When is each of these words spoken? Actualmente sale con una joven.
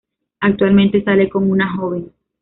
Actualmente 0.39 1.03
sale 1.03 1.29
con 1.29 1.47
una 1.47 1.71
joven. 1.77 2.11